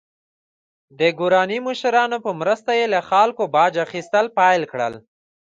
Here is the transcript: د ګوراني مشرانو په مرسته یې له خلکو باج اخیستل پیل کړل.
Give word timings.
د 0.99 1.01
ګوراني 1.19 1.59
مشرانو 1.67 2.17
په 2.25 2.31
مرسته 2.41 2.71
یې 2.79 2.85
له 2.93 2.99
خلکو 3.09 3.43
باج 3.55 3.73
اخیستل 3.85 4.25
پیل 4.37 4.61
کړل. 4.71 4.93